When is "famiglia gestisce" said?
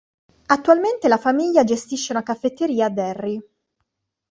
1.19-2.11